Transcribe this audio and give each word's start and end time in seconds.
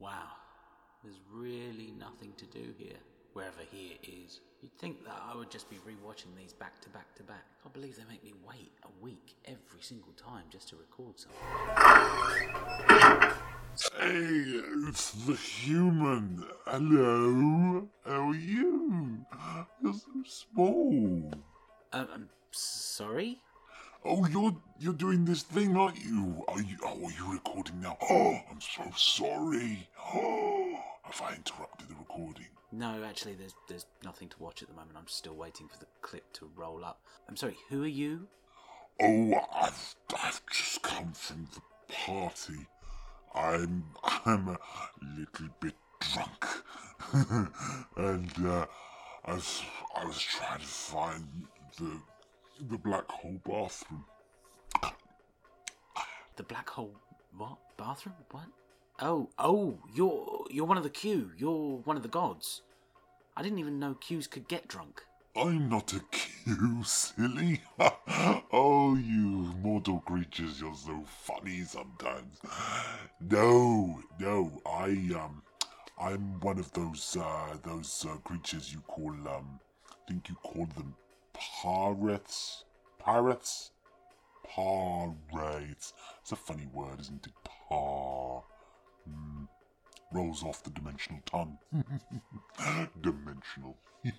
Wow, 0.00 0.30
there's 1.02 1.18
really 1.32 1.92
nothing 1.98 2.32
to 2.36 2.46
do 2.46 2.72
here, 2.78 2.98
wherever 3.32 3.62
here 3.68 3.96
is. 4.02 4.40
You'd 4.62 4.78
think 4.78 5.04
that 5.04 5.20
I 5.28 5.36
would 5.36 5.50
just 5.50 5.68
be 5.68 5.76
rewatching 5.78 6.36
these 6.36 6.52
back 6.52 6.80
to 6.82 6.88
back 6.90 7.16
to 7.16 7.24
back. 7.24 7.44
I 7.66 7.68
believe 7.70 7.96
they 7.96 8.04
make 8.08 8.22
me 8.22 8.32
wait 8.46 8.70
a 8.84 8.88
week 9.02 9.34
every 9.44 9.80
single 9.80 10.12
time 10.12 10.44
just 10.50 10.68
to 10.68 10.76
record 10.76 11.18
something. 11.18 11.40
Hey, 13.98 14.60
it's 14.88 15.10
the 15.26 15.34
human. 15.34 16.44
Hello. 16.66 17.88
How 18.06 18.28
are 18.30 18.34
you? 18.36 19.18
You're 19.82 19.94
so 19.94 20.22
small. 20.24 21.32
Um, 21.92 22.08
I'm 22.14 22.28
sorry? 22.52 23.40
Oh, 24.10 24.26
you're 24.26 24.56
you're 24.80 24.94
doing 24.94 25.26
this 25.26 25.42
thing, 25.42 25.76
aren't 25.76 26.02
you? 26.02 26.42
Are 26.48 26.62
you? 26.62 26.78
Oh, 26.82 27.04
are 27.04 27.10
you 27.10 27.30
recording 27.30 27.82
now? 27.82 27.98
Oh, 28.08 28.40
I'm 28.50 28.60
so 28.60 28.90
sorry. 28.96 29.86
Oh, 30.14 30.80
have 31.02 31.20
I 31.20 31.34
interrupted 31.34 31.90
the 31.90 31.94
recording? 31.94 32.46
No, 32.72 33.04
actually, 33.04 33.34
there's 33.34 33.54
there's 33.68 33.84
nothing 34.02 34.30
to 34.30 34.42
watch 34.42 34.62
at 34.62 34.68
the 34.68 34.74
moment. 34.74 34.96
I'm 34.96 35.08
still 35.08 35.34
waiting 35.34 35.68
for 35.68 35.78
the 35.78 35.86
clip 36.00 36.32
to 36.34 36.50
roll 36.56 36.86
up. 36.86 37.02
I'm 37.28 37.36
sorry, 37.36 37.56
who 37.68 37.84
are 37.84 37.86
you? 37.86 38.28
Oh, 39.02 39.34
I've 39.54 39.94
I've 40.22 40.40
just 40.50 40.80
come 40.82 41.12
from 41.12 41.46
the 41.54 41.92
party. 41.92 42.66
I'm 43.34 43.84
I'm 44.24 44.48
a 44.48 44.58
little 45.18 45.54
bit 45.60 45.74
drunk, 46.00 46.46
and 47.96 48.46
uh, 48.46 48.64
I 49.26 49.34
was 49.34 49.62
I 49.94 50.06
was 50.06 50.18
trying 50.18 50.60
to 50.60 50.66
find 50.66 51.28
the 51.78 52.00
the 52.60 52.78
black 52.78 53.08
hole 53.10 53.40
bathroom. 53.44 54.04
The 56.36 56.42
black 56.42 56.68
hole 56.68 56.94
what? 57.36 57.58
Bathroom? 57.76 58.16
What? 58.30 58.46
Oh, 59.00 59.30
oh, 59.38 59.78
you're 59.94 60.44
you're 60.50 60.66
one 60.66 60.76
of 60.76 60.82
the 60.82 60.90
Q. 60.90 61.30
You're 61.36 61.78
one 61.84 61.96
of 61.96 62.02
the 62.02 62.08
gods. 62.08 62.62
I 63.36 63.42
didn't 63.42 63.60
even 63.60 63.78
know 63.78 63.94
Qs 63.94 64.28
could 64.28 64.48
get 64.48 64.66
drunk. 64.66 65.02
I'm 65.36 65.68
not 65.68 65.92
a 65.92 66.00
Q, 66.10 66.82
silly. 66.84 67.60
oh, 68.52 68.96
you 68.96 69.54
mortal 69.62 70.00
creatures, 70.00 70.60
you're 70.60 70.74
so 70.74 71.04
funny 71.06 71.62
sometimes. 71.62 72.40
No, 73.20 74.00
no, 74.18 74.60
I 74.66 74.88
um, 75.14 75.42
I'm 76.00 76.40
one 76.40 76.58
of 76.58 76.72
those 76.72 77.16
uh, 77.20 77.56
those 77.62 78.04
uh, 78.08 78.16
creatures 78.18 78.72
you 78.72 78.80
call 78.80 79.12
um, 79.12 79.60
I 79.90 79.94
think 80.08 80.28
you 80.28 80.34
call 80.42 80.66
them 80.76 80.94
pirates. 81.62 82.64
Pirates. 82.98 83.70
Pirates. 84.46 85.92
It's 86.20 86.32
a 86.32 86.36
funny 86.36 86.66
word, 86.72 87.00
isn't 87.00 87.26
it? 87.26 87.32
Par. 87.44 88.44
Hmm. 89.04 89.44
Rolls 90.12 90.42
off 90.42 90.62
the 90.62 90.70
dimensional 90.70 91.20
tongue. 91.26 91.58
dimensional. 93.00 93.76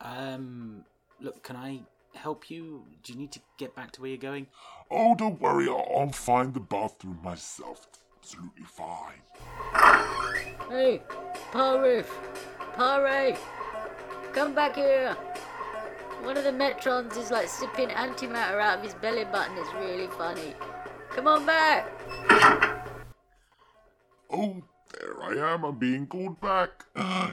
Um, 0.00 0.84
look, 1.20 1.44
can 1.44 1.54
I 1.54 1.82
help 2.16 2.50
you? 2.50 2.82
Do 3.04 3.12
you 3.12 3.18
need 3.20 3.30
to 3.32 3.40
get 3.56 3.76
back 3.76 3.92
to 3.92 4.00
where 4.00 4.10
you're 4.10 4.18
going? 4.18 4.48
Oh, 4.90 5.14
don't 5.14 5.40
worry, 5.40 5.68
I'll, 5.68 5.86
I'll 5.96 6.10
find 6.10 6.52
the 6.52 6.58
bathroom 6.58 7.20
myself. 7.22 7.86
It's 7.88 8.34
absolutely 8.34 8.64
fine. 8.64 9.22
Hey, 10.68 11.02
Parif! 11.52 12.06
Pare! 12.74 13.36
Come 14.32 14.54
back 14.56 14.74
here! 14.74 15.16
One 16.22 16.36
of 16.36 16.44
the 16.44 16.50
Metrons 16.50 17.16
is 17.18 17.30
like 17.30 17.48
sipping 17.48 17.88
antimatter 17.88 18.60
out 18.60 18.78
of 18.78 18.84
his 18.84 18.94
belly 18.94 19.24
button. 19.24 19.58
It's 19.58 19.72
really 19.74 20.06
funny. 20.06 20.54
Come 21.10 21.26
on 21.26 21.44
back! 21.44 21.90
Oh, 24.30 24.62
there 24.98 25.22
I 25.22 25.52
am. 25.52 25.64
I'm 25.64 25.78
being 25.78 26.06
called 26.06 26.40
back. 26.40 26.84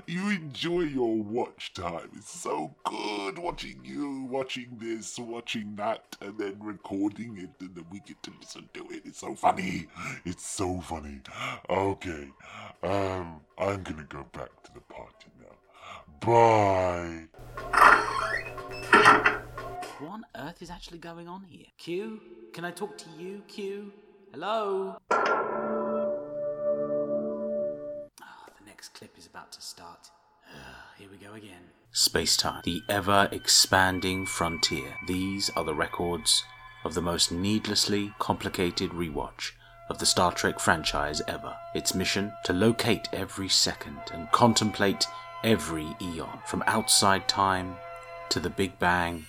You 0.07 0.29
enjoy 0.29 0.81
your 0.81 1.15
watch 1.15 1.73
time. 1.75 2.09
It's 2.15 2.31
so 2.31 2.75
good 2.83 3.37
watching 3.37 3.79
you, 3.83 4.27
watching 4.29 4.77
this, 4.81 5.19
watching 5.19 5.75
that, 5.75 6.17
and 6.19 6.37
then 6.37 6.57
recording 6.59 7.37
it, 7.37 7.51
and 7.63 7.75
then 7.75 7.85
we 7.91 7.99
get 7.99 8.21
to 8.23 8.31
listen 8.41 8.67
to 8.73 8.81
it. 8.89 9.03
It's 9.05 9.19
so 9.19 9.35
funny. 9.35 9.87
It's 10.25 10.45
so 10.45 10.81
funny. 10.81 11.21
Okay, 11.69 12.29
um, 12.83 13.41
I'm 13.57 13.83
gonna 13.83 14.07
go 14.09 14.25
back 14.33 14.49
to 14.63 14.73
the 14.73 14.81
party 14.81 15.29
now. 15.39 15.55
Bye. 16.25 17.27
What 19.99 20.11
on 20.11 20.25
earth 20.33 20.61
is 20.61 20.69
actually 20.69 20.99
going 20.99 21.27
on 21.27 21.43
here? 21.43 21.65
Q? 21.77 22.21
Can 22.53 22.63
I 22.63 22.71
talk 22.71 22.97
to 22.99 23.09
you, 23.17 23.43
Q? 23.49 23.91
Hello? 24.31 24.95
Ah, 25.11 25.25
the 28.57 28.65
next 28.65 28.93
clip 28.93 29.17
is 29.17 29.27
about 29.27 29.51
to 29.51 29.61
start. 29.61 30.09
Ah, 30.55 30.85
Here 30.97 31.09
we 31.11 31.17
go 31.17 31.33
again. 31.33 31.71
Space 31.91 32.37
time, 32.37 32.61
the 32.63 32.81
ever 32.87 33.27
expanding 33.33 34.25
frontier. 34.25 34.95
These 35.05 35.49
are 35.57 35.65
the 35.65 35.75
records 35.75 36.45
of 36.85 36.93
the 36.93 37.01
most 37.01 37.29
needlessly 37.29 38.13
complicated 38.19 38.91
rewatch 38.91 39.51
of 39.89 39.99
the 39.99 40.05
Star 40.05 40.31
Trek 40.31 40.61
franchise 40.61 41.21
ever. 41.27 41.57
Its 41.75 41.93
mission 41.93 42.31
to 42.45 42.53
locate 42.53 43.09
every 43.11 43.49
second 43.49 43.99
and 44.13 44.31
contemplate 44.31 45.07
every 45.43 45.93
eon, 46.01 46.39
from 46.45 46.63
outside 46.67 47.27
time 47.27 47.75
to 48.29 48.39
the 48.39 48.49
Big 48.49 48.79
Bang 48.79 49.25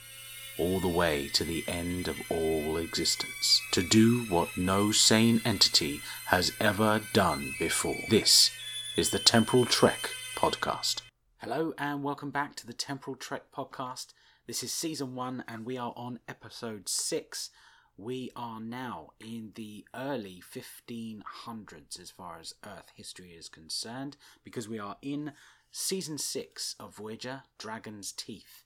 all 0.61 0.79
the 0.79 0.89
way 0.89 1.27
to 1.27 1.43
the 1.43 1.65
end 1.67 2.07
of 2.07 2.21
all 2.31 2.77
existence, 2.77 3.63
to 3.73 3.83
do 3.83 4.25
what 4.25 4.59
no 4.59 4.93
sane 4.93 5.41
entity 5.43 6.03
has 6.27 6.53
ever 6.61 7.01
done 7.15 7.55
before. 7.59 7.97
This 8.11 8.51
is 8.95 9.09
the 9.09 9.19
Temporal 9.19 9.65
Trek 9.65 10.11
podcast. 10.37 11.01
Hello, 11.39 11.73
and 11.79 12.03
welcome 12.03 12.31
back 12.31 12.57
to 12.57 12.67
the 12.67 12.75
Temporal 12.75 13.17
Trek 13.17 13.45
podcast. 13.57 14.09
This 14.47 14.63
is 14.63 14.71
season 14.71 15.15
one, 15.15 15.45
and 15.49 15.65
we 15.65 15.79
are 15.79 15.95
on 15.97 16.21
episode 16.29 16.91
six. 16.91 17.49
We 17.97 18.31
are 18.37 18.61
now 18.61 19.13
in 19.19 19.53
the 19.55 19.87
early 19.95 20.43
1500s 20.55 21.99
as 21.99 22.11
far 22.11 22.39
as 22.39 22.55
Earth 22.67 22.93
history 22.95 23.31
is 23.31 23.49
concerned, 23.49 24.19
because 24.45 24.69
we 24.69 24.79
are 24.79 24.99
in 25.01 25.33
season 25.73 26.19
six 26.19 26.77
of 26.79 26.97
Voyager 26.97 27.45
Dragon's 27.57 28.13
Teeth 28.13 28.65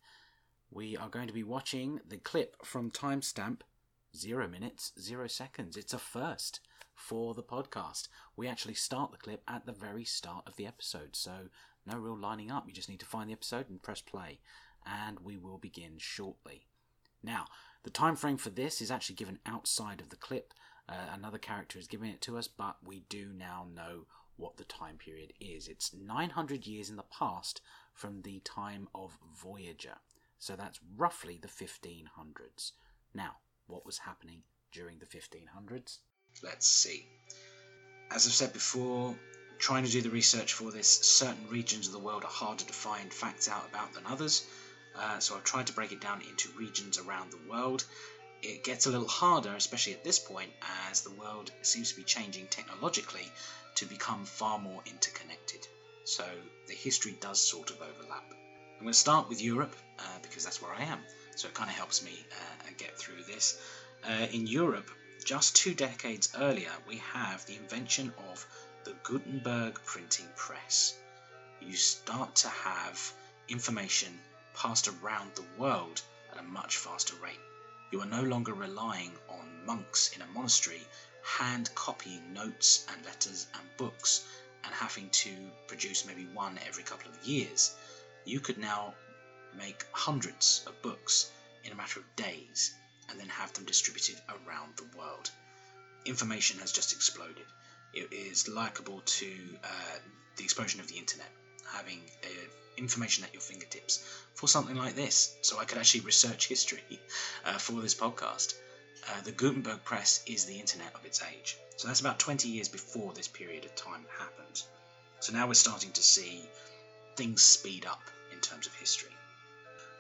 we 0.75 0.97
are 0.97 1.09
going 1.09 1.29
to 1.29 1.33
be 1.33 1.45
watching 1.45 2.01
the 2.07 2.17
clip 2.17 2.57
from 2.65 2.91
timestamp 2.91 3.61
zero 4.15 4.49
minutes, 4.49 4.93
zero 5.01 5.29
seconds. 5.29 5.77
It's 5.77 5.95
a 5.95 5.99
first 5.99 6.59
for 6.97 7.33
the 7.33 7.45
podcast. 7.45 8.09
We 8.37 8.49
actually 8.49 8.75
start 8.75 9.13
the 9.13 9.19
clip 9.19 9.43
at 9.47 9.67
the 9.67 9.73
very 9.73 10.05
start 10.05 10.49
of 10.49 10.57
the 10.57 10.67
episode, 10.67 11.15
so 11.15 11.33
no 11.87 11.97
real 11.97 12.19
lining 12.19 12.51
up. 12.51 12.65
You 12.67 12.73
just 12.73 12.89
need 12.89 12.99
to 13.01 13.07
find 13.07 13.29
the 13.29 13.35
episode 13.35 13.71
and 13.71 13.81
press 13.81 14.01
play, 14.01 14.41
and 14.85 15.21
we 15.21 15.37
will 15.37 15.59
begin 15.59 15.93
shortly. 15.99 16.67
Now, 17.23 17.47
the 17.85 17.91
time 17.91 18.17
frame 18.17 18.37
for 18.37 18.51
this 18.51 18.81
is 18.81 18.91
actually 18.91 19.17
given 19.17 19.39
outside 19.47 20.01
of 20.01 20.11
the 20.11 20.17
clip. 20.17 20.55
Uh, 20.89 20.95
another 21.15 21.39
character 21.39 21.79
is 21.79 21.87
giving 21.87 22.11
it 22.11 22.21
to 22.23 22.37
us, 22.37 22.49
but 22.49 22.79
we 22.85 23.05
do 23.09 23.31
now 23.33 23.67
know 23.73 24.07
what 24.37 24.57
the 24.57 24.65
time 24.65 24.97
period 24.97 25.35
is. 25.41 25.69
It's 25.69 25.95
900 25.95 26.67
years 26.67 26.91
in 26.91 26.97
the 26.97 27.05
past 27.05 27.61
from 27.93 28.23
the 28.23 28.41
time 28.41 28.89
of 28.93 29.17
Voyager. 29.41 29.99
So 30.45 30.57
that's 30.57 30.79
roughly 30.99 31.39
the 31.41 31.49
1500s. 31.49 32.73
Now, 33.15 33.37
what 33.67 33.87
was 33.87 33.97
happening 33.97 34.43
during 34.73 34.99
the 34.99 35.07
1500s? 35.07 36.01
Let's 36.43 36.67
see. 36.67 37.07
As 38.11 38.27
I've 38.27 38.35
said 38.35 38.53
before, 38.53 39.19
trying 39.59 39.85
to 39.87 39.91
do 39.91 40.03
the 40.03 40.11
research 40.11 40.53
for 40.53 40.71
this, 40.71 40.87
certain 41.01 41.49
regions 41.49 41.87
of 41.87 41.95
the 41.95 41.99
world 41.99 42.25
are 42.25 42.31
harder 42.31 42.63
to 42.63 42.73
find 42.75 43.11
facts 43.11 43.49
out 43.49 43.67
about 43.71 43.95
than 43.95 44.05
others. 44.05 44.47
Uh, 44.95 45.19
so 45.19 45.35
I've 45.35 45.45
tried 45.45 45.69
to 45.69 45.73
break 45.73 45.93
it 45.93 46.03
down 46.03 46.21
into 46.21 46.51
regions 46.59 46.99
around 46.99 47.31
the 47.31 47.51
world. 47.51 47.87
It 48.43 48.65
gets 48.65 48.85
a 48.85 48.91
little 48.91 49.09
harder, 49.09 49.57
especially 49.57 49.95
at 49.95 50.05
this 50.05 50.19
point, 50.19 50.51
as 50.91 51.01
the 51.01 51.13
world 51.13 51.53
seems 51.63 51.89
to 51.93 51.97
be 51.97 52.05
changing 52.05 52.49
technologically 52.49 53.33
to 53.77 53.87
become 53.87 54.27
far 54.27 54.59
more 54.59 54.83
interconnected. 54.85 55.67
So 56.05 56.27
the 56.67 56.75
history 56.75 57.17
does 57.19 57.41
sort 57.41 57.71
of 57.71 57.81
overlap. 57.81 58.44
I'm 58.77 58.81
going 58.87 58.93
to 58.93 58.99
start 58.99 59.29
with 59.29 59.41
Europe 59.43 59.75
uh, 59.99 60.19
because 60.23 60.45
that's 60.45 60.61
where 60.61 60.73
I 60.73 60.85
am, 60.85 60.99
so 61.37 61.49
it 61.49 61.55
kind 61.55 61.71
of 61.71 61.77
helps 61.77 62.03
me 62.05 62.27
uh, 62.33 62.71
get 62.77 62.99
through 62.99 63.23
this. 63.23 63.59
Uh, 64.07 64.27
in 64.33 64.47
Europe, 64.47 64.91
just 65.25 65.57
two 65.57 65.75
decades 65.75 66.33
earlier, 66.39 66.73
we 66.87 66.97
have 67.13 67.47
the 67.47 67.57
invention 67.57 68.13
of 68.31 68.47
the 68.85 68.95
Gutenberg 69.05 69.81
printing 69.87 70.29
press. 70.37 70.99
You 71.61 71.77
start 71.77 72.35
to 72.37 72.49
have 72.49 73.13
information 73.49 74.21
passed 74.55 74.89
around 74.89 75.35
the 75.35 75.47
world 75.57 76.03
at 76.33 76.39
a 76.39 76.43
much 76.43 76.77
faster 76.77 77.15
rate. 77.23 77.41
You 77.91 78.01
are 78.03 78.07
no 78.07 78.23
longer 78.23 78.53
relying 78.53 79.13
on 79.29 79.65
monks 79.65 80.11
in 80.15 80.21
a 80.21 80.27
monastery 80.27 80.83
hand 81.23 81.71
copying 81.75 82.35
notes 82.35 82.87
and 82.93 83.05
letters 83.07 83.47
and 83.55 83.77
books 83.79 84.27
and 84.65 84.75
having 84.75 85.09
to 85.11 85.31
produce 85.67 86.05
maybe 86.05 86.27
one 86.35 86.59
every 86.67 86.83
couple 86.83 87.11
of 87.11 87.25
years 87.27 87.75
you 88.25 88.41
could 88.41 88.59
now 88.59 88.95
make 89.57 89.85
hundreds 89.93 90.63
of 90.67 90.83
books 90.83 91.31
in 91.65 91.73
a 91.73 91.75
matter 91.75 92.01
of 92.01 92.17
days 92.17 92.75
and 93.11 93.21
then 93.21 93.29
have 93.29 93.53
them 93.53 93.65
distributed 93.65 94.17
around 94.29 94.77
the 94.77 94.99
world. 94.99 95.31
Information 96.05 96.59
has 96.61 96.73
just 96.73 96.93
exploded. 96.93 97.47
it 97.93 98.13
is 98.13 98.49
likable 98.49 99.01
to 99.07 99.31
uh, 99.63 99.99
the 100.37 100.45
explosion 100.45 100.81
of 100.81 100.89
the 100.89 100.97
internet, 100.97 101.31
having 101.73 102.01
uh, 102.25 102.29
information 102.77 103.25
at 103.25 103.33
your 103.33 103.41
fingertips 103.41 104.05
for 104.35 104.49
something 104.49 104.77
like 104.77 104.95
this. 104.97 105.37
So 105.43 105.59
I 105.59 105.65
could 105.65 105.79
actually 105.79 106.01
research 106.01 106.49
history 106.49 107.01
uh, 107.45 107.59
for 107.59 107.81
this 107.81 107.95
podcast. 107.95 108.55
Uh, 109.09 109.21
the 109.23 109.33
Gutenberg 109.33 109.85
press 109.85 110.23
is 110.27 110.45
the 110.47 110.59
internet 110.59 110.95
of 110.95 111.05
its 111.05 111.23
age. 111.23 111.57
So 111.77 111.89
that's 111.89 112.01
about 112.01 112.19
20 112.19 112.49
years 112.49 112.69
before 112.69 113.13
this 113.13 113.29
period 113.29 113.65
of 113.65 113.75
time 113.75 114.07
happened. 114.19 114.63
So 115.21 115.33
now 115.33 115.47
we're 115.47 115.55
starting 115.55 115.93
to 115.93 116.03
see 116.03 116.43
things 117.17 117.43
speed 117.43 117.87
up 117.87 118.03
in 118.33 118.41
terms 118.41 118.67
of 118.67 118.75
history. 118.75 119.11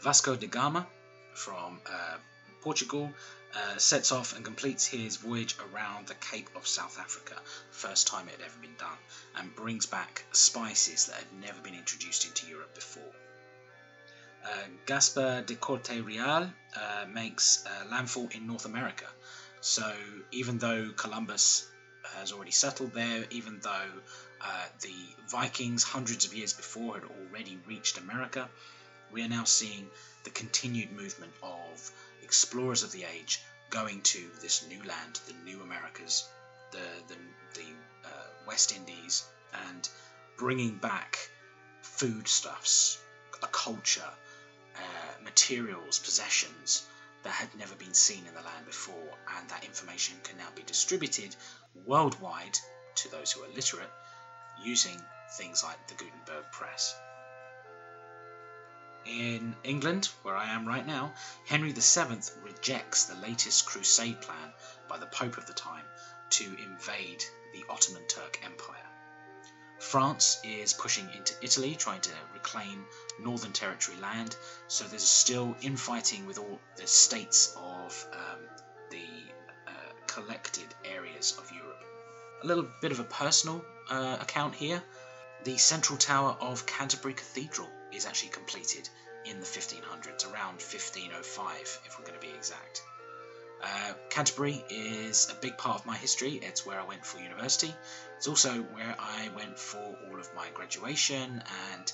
Vasco 0.02 0.36
da 0.36 0.46
Gama 0.46 0.86
from 1.34 1.80
uh, 1.86 2.16
Portugal 2.60 3.10
uh, 3.54 3.76
sets 3.78 4.12
off 4.12 4.34
and 4.36 4.44
completes 4.44 4.84
his 4.86 5.16
voyage 5.16 5.56
around 5.72 6.06
the 6.06 6.14
Cape 6.14 6.48
of 6.56 6.66
South 6.66 6.98
Africa, 6.98 7.34
first 7.70 8.06
time 8.06 8.26
it 8.28 8.32
had 8.32 8.46
ever 8.46 8.58
been 8.60 8.74
done, 8.78 8.98
and 9.36 9.54
brings 9.54 9.86
back 9.86 10.24
spices 10.32 11.06
that 11.06 11.16
had 11.16 11.32
never 11.40 11.60
been 11.62 11.74
introduced 11.74 12.26
into 12.26 12.48
Europe 12.48 12.74
before. 12.74 13.12
Uh, 14.44 14.68
Gaspar 14.86 15.42
de 15.42 15.54
Corte 15.54 16.02
Real 16.04 16.50
uh, 16.76 17.06
makes 17.12 17.64
landfall 17.90 18.28
in 18.32 18.46
North 18.46 18.66
America. 18.66 19.06
So 19.60 19.90
even 20.32 20.58
though 20.58 20.90
Columbus 20.96 21.66
has 22.16 22.32
already 22.32 22.50
settled 22.50 22.92
there, 22.92 23.24
even 23.30 23.60
though 23.60 23.90
uh, 24.44 24.66
the 24.82 24.94
Vikings 25.28 25.82
hundreds 25.82 26.26
of 26.26 26.34
years 26.34 26.52
before 26.52 26.94
had 26.94 27.04
already 27.04 27.58
reached 27.66 27.98
America, 27.98 28.48
we 29.10 29.22
are 29.22 29.28
now 29.28 29.44
seeing 29.44 29.88
the 30.24 30.30
continued 30.30 30.92
movement 30.92 31.32
of 31.42 31.90
explorers 32.22 32.82
of 32.82 32.92
the 32.92 33.04
age 33.04 33.40
going 33.70 34.02
to 34.02 34.20
this 34.42 34.66
new 34.68 34.82
land, 34.84 35.18
the 35.26 35.32
new 35.44 35.62
Americas, 35.62 36.28
the 36.72 36.78
the, 37.08 37.14
the 37.54 37.66
uh, 38.04 38.26
West 38.46 38.76
Indies, 38.76 39.24
and 39.68 39.88
bringing 40.36 40.76
back 40.76 41.16
foodstuffs, 41.80 42.98
a 43.42 43.46
culture, 43.46 44.12
uh, 44.76 45.22
materials, 45.22 45.98
possessions 45.98 46.86
that 47.22 47.32
had 47.32 47.48
never 47.58 47.74
been 47.76 47.94
seen 47.94 48.26
in 48.26 48.34
the 48.34 48.42
land 48.42 48.66
before, 48.66 49.18
and 49.38 49.48
that 49.48 49.64
information 49.64 50.16
can 50.22 50.36
now 50.36 50.48
be 50.54 50.62
distributed 50.62 51.34
worldwide 51.86 52.58
to 52.96 53.10
those 53.10 53.32
who 53.32 53.42
are 53.42 53.48
literate 53.54 53.90
using 54.62 55.00
things 55.32 55.62
like 55.62 55.86
the 55.88 55.94
Gutenberg 55.94 56.50
press. 56.52 56.94
In 59.06 59.54
England, 59.64 60.08
where 60.22 60.36
I 60.36 60.46
am 60.46 60.66
right 60.66 60.86
now, 60.86 61.12
Henry 61.46 61.72
VII 61.72 62.20
rejects 62.42 63.04
the 63.04 63.14
latest 63.16 63.66
crusade 63.66 64.22
plan 64.22 64.54
by 64.88 64.96
the 64.96 65.06
Pope 65.06 65.36
of 65.36 65.46
the 65.46 65.52
time 65.52 65.84
to 66.30 66.44
invade 66.44 67.22
the 67.52 67.64
Ottoman 67.68 68.06
Turk 68.06 68.40
Empire. 68.42 68.88
France 69.78 70.38
is 70.42 70.72
pushing 70.72 71.10
into 71.12 71.34
Italy, 71.42 71.76
trying 71.76 72.00
to 72.00 72.10
reclaim 72.32 72.86
Northern 73.18 73.52
Territory 73.52 73.98
land, 73.98 74.34
so 74.68 74.84
there's 74.84 75.06
still 75.06 75.54
infighting 75.60 76.24
with 76.24 76.38
all 76.38 76.58
the 76.76 76.86
states 76.86 77.54
of 77.56 78.06
um, 78.12 78.48
the 78.90 79.06
uh, 79.66 79.92
collected 80.06 80.74
areas 80.84 81.36
of 81.38 81.52
Europe. 81.52 81.84
A 82.44 82.46
little 82.46 82.68
bit 82.82 82.92
of 82.92 83.00
a 83.00 83.04
personal 83.04 83.64
uh, 83.88 84.18
account 84.20 84.54
here. 84.54 84.82
The 85.44 85.56
central 85.56 85.96
tower 85.96 86.36
of 86.42 86.66
Canterbury 86.66 87.14
Cathedral 87.14 87.70
is 87.90 88.04
actually 88.04 88.32
completed 88.32 88.86
in 89.24 89.40
the 89.40 89.46
1500s, 89.46 90.30
around 90.30 90.60
1505 90.60 91.80
if 91.86 91.98
we're 91.98 92.04
going 92.04 92.20
to 92.20 92.26
be 92.26 92.34
exact. 92.34 92.82
Uh, 93.62 93.94
Canterbury 94.10 94.62
is 94.68 95.30
a 95.30 95.40
big 95.40 95.56
part 95.56 95.80
of 95.80 95.86
my 95.86 95.96
history. 95.96 96.32
It's 96.32 96.66
where 96.66 96.78
I 96.78 96.84
went 96.84 97.06
for 97.06 97.18
university. 97.18 97.74
It's 98.18 98.28
also 98.28 98.60
where 98.60 98.94
I 98.98 99.30
went 99.34 99.58
for 99.58 99.78
all 99.78 100.20
of 100.20 100.28
my 100.36 100.48
graduation, 100.52 101.42
and 101.72 101.92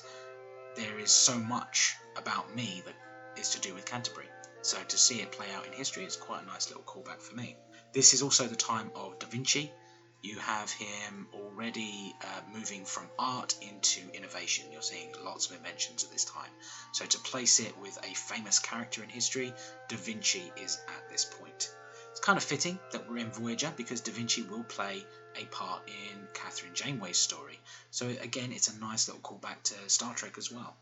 there 0.74 0.98
is 0.98 1.12
so 1.12 1.38
much 1.38 1.94
about 2.16 2.52
me 2.56 2.82
that 2.86 2.96
is 3.38 3.50
to 3.50 3.60
do 3.60 3.72
with 3.72 3.86
Canterbury. 3.86 4.26
So 4.62 4.78
to 4.82 4.98
see 4.98 5.20
it 5.20 5.30
play 5.30 5.52
out 5.52 5.64
in 5.68 5.72
history 5.72 6.02
is 6.02 6.16
quite 6.16 6.42
a 6.42 6.46
nice 6.46 6.68
little 6.68 6.82
callback 6.82 7.20
for 7.20 7.36
me. 7.36 7.56
This 7.92 8.14
is 8.14 8.22
also 8.22 8.48
the 8.48 8.56
time 8.56 8.90
of 8.96 9.20
Da 9.20 9.28
Vinci, 9.28 9.72
you 10.22 10.38
have 10.38 10.70
him 10.70 11.26
already 11.32 12.14
uh, 12.22 12.40
moving 12.52 12.84
from 12.84 13.08
art 13.18 13.54
into 13.62 14.02
innovation. 14.12 14.66
You're 14.70 14.82
seeing 14.82 15.14
lots 15.24 15.48
of 15.48 15.56
inventions 15.56 16.04
at 16.04 16.10
this 16.10 16.24
time. 16.24 16.50
So, 16.92 17.06
to 17.06 17.18
place 17.18 17.58
it 17.60 17.76
with 17.78 17.98
a 18.04 18.14
famous 18.14 18.58
character 18.58 19.02
in 19.02 19.08
history, 19.08 19.52
Da 19.88 19.96
Vinci 19.96 20.52
is 20.56 20.78
at 20.88 21.10
this 21.10 21.24
point. 21.24 21.74
It's 22.10 22.20
kind 22.20 22.36
of 22.36 22.44
fitting 22.44 22.78
that 22.92 23.08
we're 23.08 23.18
in 23.18 23.30
Voyager 23.30 23.72
because 23.76 24.02
Da 24.02 24.12
Vinci 24.12 24.42
will 24.42 24.64
play 24.64 25.06
a 25.36 25.44
part 25.46 25.88
in 25.88 26.28
Kathryn 26.34 26.74
Janeway's 26.74 27.18
story. 27.18 27.58
So, 27.90 28.08
again, 28.08 28.52
it's 28.52 28.68
a 28.68 28.78
nice 28.78 29.08
little 29.08 29.22
callback 29.22 29.62
to 29.64 29.88
Star 29.88 30.14
Trek 30.14 30.36
as 30.36 30.52
well. 30.52 30.76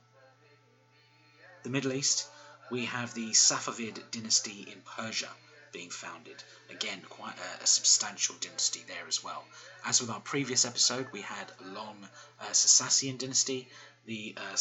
The 1.62 1.70
Middle 1.70 1.92
East, 1.92 2.26
we 2.70 2.86
have 2.86 3.14
the 3.14 3.30
Safavid 3.30 4.10
dynasty 4.10 4.66
in 4.72 4.80
Persia 4.80 5.30
being 5.78 5.90
founded. 5.90 6.42
Again, 6.70 7.00
quite 7.08 7.36
a, 7.38 7.62
a, 7.62 7.66
substantial 7.66 8.34
dynasty 8.40 8.82
there 8.88 9.06
as 9.06 9.22
well. 9.22 9.44
As 9.84 10.00
with 10.00 10.10
our 10.10 10.18
previous 10.18 10.64
episode, 10.64 11.06
we 11.12 11.20
had 11.20 11.52
a 11.60 11.68
long 11.68 12.08
uh, 12.40 12.46
Sassanian 12.46 13.16
dynasty. 13.16 13.68
The 14.04 14.34
uh, 14.36 14.56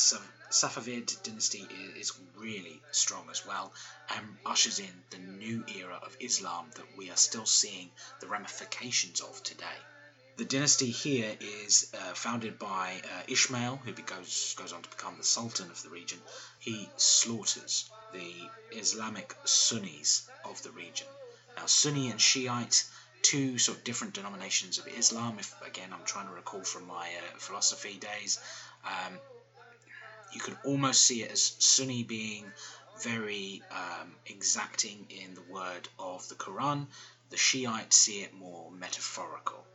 Safavid 0.51 1.23
dynasty 1.23 1.67
is, 1.95 2.11
is 2.11 2.19
really 2.35 2.79
strong 2.91 3.31
as 3.31 3.43
well 3.47 3.73
and 4.15 4.37
ushers 4.45 4.77
in 4.77 4.93
the 5.09 5.17
new 5.17 5.65
era 5.75 5.99
of 6.03 6.15
Islam 6.19 6.69
that 6.75 6.95
we 6.95 7.09
are 7.09 7.17
still 7.17 7.47
seeing 7.47 7.89
the 8.19 8.27
ramifications 8.27 9.19
of 9.19 9.41
today. 9.41 9.79
The 10.37 10.45
dynasty 10.45 10.91
here 10.91 11.35
is 11.39 11.91
uh, 11.95 12.13
founded 12.13 12.59
by 12.59 13.01
uh, 13.03 13.23
Ishmael, 13.27 13.77
who 13.77 13.91
goes, 13.93 14.53
goes 14.55 14.71
on 14.71 14.83
to 14.83 14.89
become 14.89 15.17
the 15.17 15.23
Sultan 15.23 15.71
of 15.71 15.81
the 15.81 15.89
region. 15.89 16.21
He 16.59 16.87
slaughters 16.95 17.89
the 18.13 18.33
Islamic 18.71 19.35
Sunnis 19.45 20.29
of 20.45 20.61
the 20.61 20.69
region. 20.69 21.07
Now, 21.55 21.65
Sunni 21.65 22.11
and 22.11 22.21
Shiite, 22.21 22.83
two 23.23 23.57
sort 23.57 23.79
of 23.79 23.83
different 23.83 24.13
denominations 24.13 24.77
of 24.77 24.87
Islam. 24.87 25.39
If 25.39 25.59
again, 25.63 25.91
I'm 25.91 26.05
trying 26.05 26.27
to 26.27 26.33
recall 26.33 26.63
from 26.63 26.85
my 26.85 27.07
uh, 27.07 27.37
philosophy 27.39 27.97
days, 27.97 28.39
um, 28.85 29.17
you 30.33 30.39
can 30.39 30.55
almost 30.63 31.03
see 31.03 31.23
it 31.23 31.31
as 31.31 31.55
Sunni 31.57 32.03
being 32.03 32.45
very 33.01 33.63
um, 33.71 34.15
exacting 34.27 35.07
in 35.09 35.33
the 35.33 35.51
word 35.51 35.89
of 35.97 36.29
the 36.29 36.35
Quran. 36.35 36.85
The 37.31 37.37
Shiites 37.37 37.97
see 37.97 38.21
it 38.21 38.35
more 38.35 38.69
metaphorical. 38.71 39.65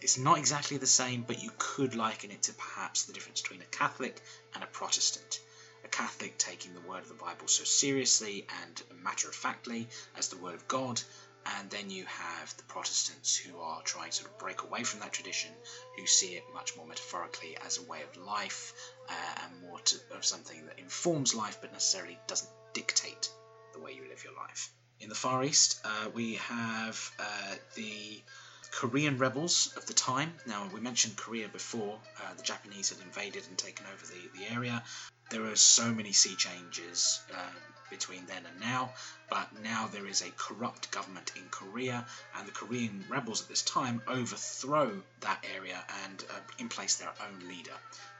It's 0.00 0.16
not 0.16 0.38
exactly 0.38 0.78
the 0.78 0.86
same, 0.86 1.22
but 1.22 1.42
you 1.42 1.50
could 1.58 1.94
liken 1.94 2.30
it 2.30 2.42
to 2.44 2.54
perhaps 2.54 3.04
the 3.04 3.12
difference 3.12 3.42
between 3.42 3.60
a 3.60 3.66
Catholic 3.66 4.22
and 4.54 4.64
a 4.64 4.66
Protestant. 4.66 5.40
A 5.84 5.88
Catholic 5.88 6.38
taking 6.38 6.72
the 6.72 6.80
word 6.80 7.02
of 7.02 7.08
the 7.08 7.14
Bible 7.14 7.48
so 7.48 7.64
seriously 7.64 8.46
and 8.62 8.82
matter 9.02 9.28
of 9.28 9.34
factly 9.34 9.88
as 10.16 10.28
the 10.28 10.38
word 10.38 10.54
of 10.54 10.66
God, 10.68 11.02
and 11.44 11.68
then 11.70 11.90
you 11.90 12.06
have 12.06 12.56
the 12.56 12.62
Protestants 12.62 13.36
who 13.36 13.58
are 13.60 13.82
trying 13.82 14.10
to 14.10 14.16
sort 14.16 14.30
of 14.30 14.38
break 14.38 14.62
away 14.62 14.84
from 14.84 15.00
that 15.00 15.12
tradition, 15.12 15.50
who 15.96 16.06
see 16.06 16.34
it 16.34 16.44
much 16.54 16.76
more 16.76 16.86
metaphorically 16.86 17.58
as 17.58 17.76
a 17.76 17.82
way 17.82 18.00
of 18.02 18.16
life 18.16 18.72
uh, 19.08 19.12
and 19.44 19.60
more 19.60 19.80
to, 19.80 19.96
of 20.12 20.24
something 20.24 20.64
that 20.66 20.78
informs 20.78 21.34
life 21.34 21.58
but 21.60 21.72
necessarily 21.72 22.18
doesn't 22.26 22.50
dictate 22.72 23.30
the 23.74 23.80
way 23.80 23.92
you 23.92 24.08
live 24.08 24.24
your 24.24 24.34
life. 24.34 24.70
In 25.00 25.10
the 25.10 25.14
Far 25.14 25.44
East, 25.44 25.80
uh, 25.84 26.08
we 26.14 26.34
have 26.34 27.10
uh, 27.18 27.54
the 27.74 28.22
Korean 28.70 29.18
rebels 29.18 29.74
of 29.76 29.86
the 29.86 29.94
time. 29.94 30.32
Now, 30.46 30.68
we 30.72 30.80
mentioned 30.80 31.16
Korea 31.16 31.48
before. 31.48 31.98
Uh, 32.18 32.34
the 32.34 32.42
Japanese 32.42 32.90
had 32.90 32.98
invaded 33.04 33.46
and 33.48 33.58
taken 33.58 33.86
over 33.92 34.06
the, 34.06 34.38
the 34.38 34.52
area 34.54 34.82
there 35.30 35.44
are 35.44 35.56
so 35.56 35.92
many 35.92 36.12
sea 36.12 36.34
changes 36.34 37.20
uh, 37.32 37.50
between 37.88 38.26
then 38.26 38.42
and 38.44 38.60
now, 38.60 38.92
but 39.30 39.48
now 39.62 39.88
there 39.92 40.06
is 40.06 40.22
a 40.22 40.30
corrupt 40.36 40.90
government 40.90 41.32
in 41.36 41.42
Korea, 41.50 42.04
and 42.36 42.46
the 42.46 42.52
Korean 42.52 43.04
rebels 43.08 43.42
at 43.42 43.48
this 43.48 43.62
time 43.62 44.02
overthrow 44.08 45.00
that 45.20 45.44
area 45.56 45.82
and 46.04 46.24
uh, 46.30 46.40
in 46.58 46.68
place 46.68 46.96
their 46.96 47.12
own 47.28 47.48
leader. 47.48 47.72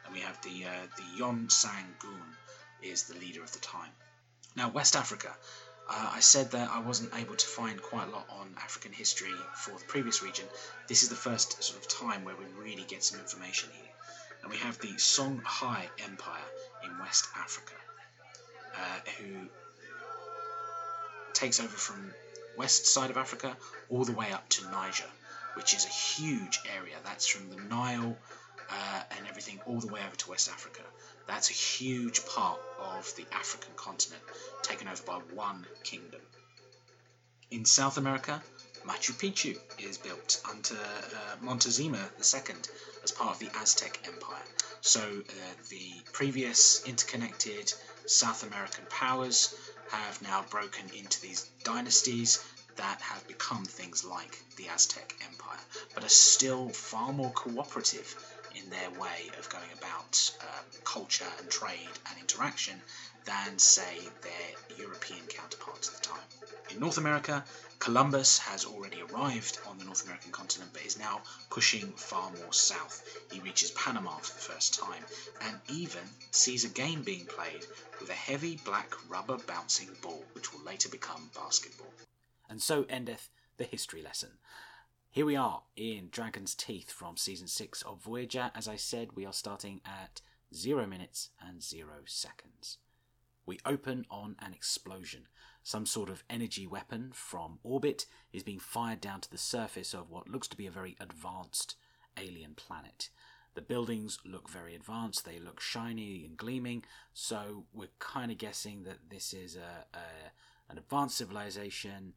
And 0.04 0.14
we 0.14 0.20
have 0.20 0.40
the 0.42 0.66
uh, 0.66 0.86
the 0.96 1.18
Yon 1.18 1.50
Sang-gun 1.50 2.36
is 2.82 3.04
the 3.04 3.18
leader 3.18 3.42
of 3.42 3.52
the 3.52 3.58
time. 3.58 3.90
Now 4.56 4.70
West 4.70 4.96
Africa. 4.96 5.34
Uh, 5.92 6.10
I 6.14 6.20
said 6.20 6.52
that 6.52 6.70
I 6.70 6.80
wasn't 6.80 7.12
able 7.16 7.34
to 7.34 7.46
find 7.46 7.82
quite 7.82 8.06
a 8.06 8.10
lot 8.12 8.26
on 8.30 8.54
African 8.58 8.92
history 8.92 9.32
for 9.54 9.72
the 9.72 9.84
previous 9.86 10.22
region. 10.22 10.44
This 10.86 11.02
is 11.02 11.08
the 11.08 11.16
first 11.16 11.60
sort 11.64 11.80
of 11.80 11.88
time 11.88 12.24
where 12.24 12.36
we 12.36 12.44
really 12.62 12.84
get 12.84 13.02
some 13.02 13.18
information 13.18 13.70
here. 13.72 13.90
And 14.42 14.52
we 14.52 14.58
have 14.58 14.78
the 14.78 14.92
Songhai 14.94 15.88
Empire 16.04 16.48
in 16.84 16.96
West 17.00 17.26
Africa, 17.36 17.74
uh, 18.76 19.00
who 19.18 19.48
takes 21.32 21.58
over 21.58 21.68
from 21.68 22.14
west 22.56 22.86
side 22.86 23.10
of 23.10 23.16
Africa 23.16 23.56
all 23.88 24.04
the 24.04 24.12
way 24.12 24.30
up 24.30 24.48
to 24.50 24.70
Niger, 24.70 25.10
which 25.54 25.74
is 25.74 25.84
a 25.84 25.88
huge 25.88 26.60
area. 26.78 26.96
That's 27.04 27.26
from 27.26 27.50
the 27.50 27.56
Nile 27.56 28.16
uh, 28.70 29.02
and 29.16 29.26
everything 29.26 29.60
all 29.66 29.80
the 29.80 29.88
way 29.88 30.00
over 30.06 30.16
to 30.16 30.30
West 30.30 30.48
Africa. 30.48 30.82
That's 31.26 31.50
a 31.50 31.54
huge 31.54 32.24
part 32.26 32.58
of 32.78 33.14
the 33.16 33.26
African 33.32 33.74
continent 33.76 34.22
taken 34.62 34.88
over 34.88 35.02
by 35.02 35.18
one 35.34 35.66
kingdom. 35.84 36.20
In 37.50 37.64
South 37.64 37.98
America, 37.98 38.42
Machu 38.86 39.12
Picchu 39.12 39.58
is 39.78 39.98
built 39.98 40.40
under 40.48 40.76
uh, 40.76 41.36
Montezuma 41.40 41.98
II 41.98 42.54
as 43.04 43.12
part 43.12 43.30
of 43.30 43.38
the 43.38 43.50
Aztec 43.58 43.98
Empire. 44.06 44.42
So 44.80 45.00
uh, 45.00 45.32
the 45.68 45.92
previous 46.12 46.82
interconnected 46.86 47.72
South 48.06 48.42
American 48.42 48.86
powers 48.88 49.54
have 49.90 50.22
now 50.22 50.44
broken 50.48 50.88
into 50.96 51.20
these 51.20 51.44
dynasties 51.64 52.38
that 52.76 53.00
have 53.02 53.26
become 53.28 53.64
things 53.64 54.04
like 54.04 54.38
the 54.56 54.68
Aztec 54.68 55.14
Empire, 55.26 55.60
but 55.94 56.04
are 56.04 56.08
still 56.08 56.70
far 56.70 57.12
more 57.12 57.32
cooperative 57.32 58.14
in 58.54 58.68
their 58.70 58.90
way 59.00 59.30
of 59.38 59.48
going 59.48 59.70
about 59.78 60.30
um, 60.40 60.64
culture 60.84 61.26
and 61.38 61.50
trade 61.50 61.88
and 62.08 62.18
interaction 62.20 62.80
than, 63.24 63.58
say, 63.58 63.98
their 64.22 64.78
European 64.78 65.24
counterparts 65.28 65.88
at 65.88 65.94
the 65.94 66.08
time. 66.08 66.28
In 66.70 66.80
North 66.80 66.98
America, 66.98 67.44
Columbus 67.78 68.38
has 68.38 68.64
already 68.64 69.02
arrived 69.02 69.58
on 69.66 69.78
the 69.78 69.84
North 69.84 70.04
American 70.04 70.32
continent 70.32 70.70
but 70.72 70.82
is 70.82 70.98
now 70.98 71.20
pushing 71.48 71.92
far 71.92 72.30
more 72.42 72.52
south. 72.52 73.02
He 73.32 73.40
reaches 73.40 73.70
Panama 73.72 74.16
for 74.18 74.34
the 74.34 74.54
first 74.54 74.78
time 74.78 75.04
and 75.42 75.58
even 75.68 76.02
sees 76.30 76.64
a 76.64 76.68
game 76.68 77.02
being 77.02 77.26
played 77.26 77.64
with 78.00 78.10
a 78.10 78.14
heavy 78.14 78.60
black 78.64 78.92
rubber 79.08 79.38
bouncing 79.46 79.88
ball, 80.02 80.24
which 80.34 80.52
will 80.52 80.64
later 80.64 80.88
become 80.88 81.30
basketball. 81.34 81.92
And 82.48 82.60
so 82.60 82.84
endeth 82.88 83.30
the 83.56 83.64
history 83.64 84.02
lesson. 84.02 84.30
Here 85.12 85.26
we 85.26 85.34
are 85.34 85.62
in 85.74 86.06
Dragon's 86.12 86.54
Teeth 86.54 86.92
from 86.92 87.16
season 87.16 87.48
6 87.48 87.82
of 87.82 88.00
Voyager. 88.00 88.52
As 88.54 88.68
I 88.68 88.76
said, 88.76 89.16
we 89.16 89.26
are 89.26 89.32
starting 89.32 89.80
at 89.84 90.20
0 90.54 90.86
minutes 90.86 91.30
and 91.40 91.60
0 91.60 92.02
seconds. 92.06 92.78
We 93.44 93.58
open 93.66 94.06
on 94.08 94.36
an 94.38 94.52
explosion. 94.52 95.26
Some 95.64 95.84
sort 95.84 96.10
of 96.10 96.22
energy 96.30 96.64
weapon 96.64 97.10
from 97.12 97.58
orbit 97.64 98.06
is 98.32 98.44
being 98.44 98.60
fired 98.60 99.00
down 99.00 99.20
to 99.22 99.30
the 99.30 99.36
surface 99.36 99.94
of 99.94 100.10
what 100.10 100.28
looks 100.28 100.46
to 100.46 100.56
be 100.56 100.68
a 100.68 100.70
very 100.70 100.96
advanced 101.00 101.74
alien 102.16 102.54
planet. 102.54 103.10
The 103.54 103.62
buildings 103.62 104.20
look 104.24 104.48
very 104.48 104.76
advanced, 104.76 105.24
they 105.24 105.40
look 105.40 105.60
shiny 105.60 106.24
and 106.24 106.36
gleaming, 106.36 106.84
so 107.12 107.64
we're 107.72 107.88
kind 107.98 108.30
of 108.30 108.38
guessing 108.38 108.84
that 108.84 109.10
this 109.10 109.34
is 109.34 109.56
a, 109.56 109.86
a 109.92 110.30
an 110.70 110.78
advanced 110.78 111.18
civilization 111.18 112.12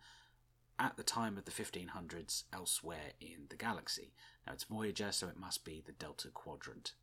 at 0.79 0.97
the 0.97 1.03
time 1.03 1.37
of 1.37 1.45
the 1.45 1.51
1500s 1.51 2.43
elsewhere 2.51 3.13
in 3.21 3.45
the 3.49 3.55
galaxy. 3.55 4.13
Now 4.45 4.53
it's 4.53 4.63
Voyager, 4.63 5.11
so 5.11 5.27
it 5.27 5.39
must 5.39 5.63
be 5.63 5.81
the 5.85 5.91
Delta 5.91 6.29
Quadrant. 6.29 6.93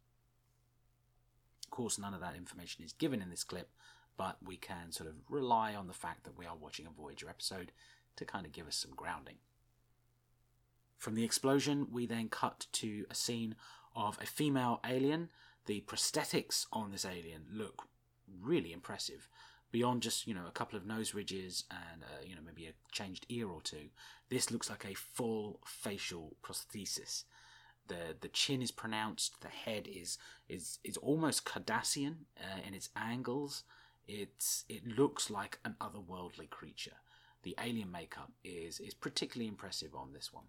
Of 1.64 1.70
course, 1.70 1.98
none 1.98 2.14
of 2.14 2.20
that 2.20 2.36
information 2.36 2.84
is 2.84 2.92
given 2.92 3.22
in 3.22 3.30
this 3.30 3.44
clip, 3.44 3.70
but 4.16 4.36
we 4.44 4.56
can 4.56 4.92
sort 4.92 5.08
of 5.08 5.16
rely 5.28 5.74
on 5.74 5.86
the 5.86 5.94
fact 5.94 6.24
that 6.24 6.36
we 6.36 6.46
are 6.46 6.56
watching 6.56 6.86
a 6.86 6.90
Voyager 6.90 7.28
episode 7.28 7.72
to 8.16 8.24
kind 8.24 8.44
of 8.44 8.52
give 8.52 8.66
us 8.66 8.76
some 8.76 8.92
grounding. 8.94 9.36
From 10.98 11.14
the 11.14 11.24
explosion, 11.24 11.86
we 11.90 12.06
then 12.06 12.28
cut 12.28 12.66
to 12.72 13.06
a 13.08 13.14
scene 13.14 13.54
of 13.96 14.18
a 14.20 14.26
female 14.26 14.80
alien. 14.86 15.30
The 15.66 15.82
prosthetics 15.86 16.66
on 16.72 16.90
this 16.90 17.04
alien 17.04 17.44
look 17.52 17.84
really 18.42 18.72
impressive 18.72 19.28
beyond 19.72 20.02
just 20.02 20.26
you 20.26 20.34
know 20.34 20.46
a 20.46 20.52
couple 20.52 20.76
of 20.76 20.86
nose 20.86 21.14
ridges 21.14 21.64
and 21.70 22.02
uh, 22.02 22.22
you 22.24 22.34
know 22.34 22.42
maybe 22.44 22.66
a 22.66 22.72
changed 22.92 23.26
ear 23.28 23.48
or 23.48 23.60
two 23.62 23.88
this 24.30 24.50
looks 24.50 24.70
like 24.70 24.84
a 24.84 24.94
full 24.94 25.60
facial 25.66 26.36
prosthesis. 26.42 27.24
The 27.88 28.16
the 28.20 28.28
chin 28.28 28.62
is 28.62 28.70
pronounced 28.70 29.40
the 29.42 29.48
head 29.48 29.88
is 29.88 30.18
is 30.48 30.78
is 30.84 30.96
almost 30.96 31.44
cardassian 31.44 32.14
uh, 32.38 32.60
in 32.66 32.72
its 32.72 32.88
angles. 32.96 33.64
It's 34.06 34.64
it 34.68 34.86
looks 34.86 35.30
like 35.30 35.58
an 35.64 35.74
otherworldly 35.80 36.48
creature. 36.48 36.98
The 37.42 37.56
alien 37.60 37.90
makeup 37.90 38.30
is 38.44 38.78
is 38.78 38.94
particularly 38.94 39.48
impressive 39.48 39.94
on 39.94 40.12
this 40.12 40.32
one 40.32 40.46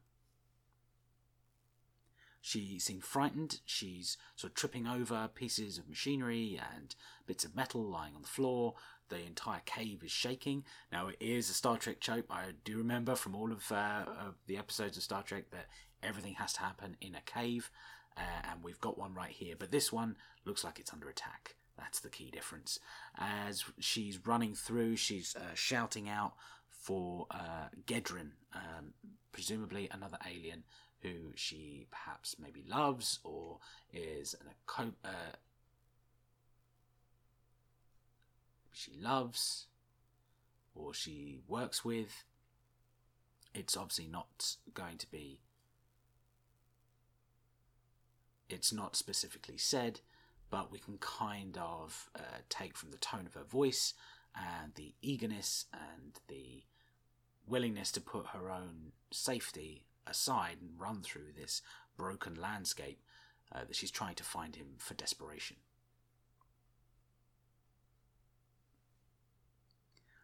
she 2.42 2.80
seemed 2.80 3.04
frightened. 3.04 3.60
She's 3.66 4.18
sort 4.36 4.52
of 4.52 4.56
tripping 4.56 4.88
over 4.88 5.30
pieces 5.34 5.78
of 5.78 5.88
machinery 5.88 6.60
and 6.76 6.96
bits 7.28 7.46
of 7.46 7.56
metal 7.56 7.84
lying 7.84 8.16
on 8.16 8.24
the 8.24 8.28
floor. 8.28 8.74
The 9.10 9.22
entire 9.22 9.62
cave 9.66 10.04
is 10.04 10.12
shaking. 10.12 10.64
Now, 10.92 11.10
it 11.10 11.18
is 11.20 11.50
a 11.50 11.54
Star 11.54 11.78
Trek 11.78 12.00
trope. 12.00 12.26
I 12.32 12.46
do 12.64 12.78
remember 12.78 13.16
from 13.16 13.36
all 13.36 13.52
of, 13.52 13.72
uh, 13.72 14.06
of 14.08 14.36
the 14.48 14.58
episodes 14.58 14.98
of 14.98 15.04
Star 15.04 15.22
Trek 15.22 15.52
that 15.52 15.68
everything 16.02 16.34
has 16.36 16.54
to 16.54 16.62
happen 16.62 16.98
in 17.00 17.14
a 17.14 17.22
cave, 17.22 17.70
uh, 18.18 18.22
and 18.50 18.64
we've 18.64 18.82
got 18.82 18.98
one 18.98 19.14
right 19.14 19.32
here. 19.32 19.56
But 19.58 19.72
this 19.72 19.92
one 19.92 20.16
looks 20.44 20.64
like 20.64 20.80
it's 20.80 20.94
under 20.94 21.10
attack. 21.10 21.56
That's 21.78 22.00
the 22.00 22.10
key 22.10 22.32
difference. 22.32 22.80
As 23.18 23.66
she's 23.80 24.26
running 24.26 24.56
through, 24.56 24.96
she's 24.96 25.36
uh, 25.36 25.54
shouting 25.54 26.10
out 26.10 26.34
for 26.70 27.28
uh, 27.30 27.68
Gedrin, 27.86 28.32
um, 28.56 28.94
presumably 29.32 29.90
another 29.92 30.18
alien 30.28 30.64
who 31.02 31.32
she 31.36 31.88
perhaps 31.92 32.36
maybe 32.40 32.64
loves 32.68 33.20
or 33.24 33.58
is 33.92 34.36
an 34.42 34.94
uh, 35.04 35.10
she 38.72 38.92
loves 39.00 39.68
or 40.76 40.94
she 40.94 41.40
works 41.48 41.84
with. 41.84 42.24
It's 43.54 43.76
obviously 43.76 44.08
not 44.08 44.56
going 44.74 44.98
to 44.98 45.12
be. 45.12 45.42
It's 48.50 48.74
not 48.74 48.96
specifically 48.96 49.58
said, 49.58 50.02
but 50.50 50.72
we 50.72 50.80
can 50.80 50.98
kind 50.98 51.58
of 51.58 52.10
uh, 52.16 52.40
take 52.50 52.78
from 52.78 52.92
the 52.92 52.98
tone 52.98 53.26
of 53.26 53.34
her 53.34 53.44
voice 53.44 53.94
and 54.36 54.74
the 54.76 54.94
eagerness 55.02 55.66
and 55.74 56.20
the 56.28 56.64
willingness 57.48 57.92
to 57.94 58.02
put 58.02 58.28
her 58.28 58.50
own 58.50 58.94
safety 59.12 59.84
aside 60.08 60.58
and 60.62 60.80
run 60.80 61.02
through 61.02 61.34
this 61.38 61.62
broken 61.98 62.36
landscape 62.36 63.00
uh, 63.54 63.60
that 63.68 63.76
she's 63.76 63.92
trying 63.92 64.16
to 64.16 64.24
find 64.24 64.56
him 64.56 64.68
for 64.78 64.94
desperation. 64.94 65.58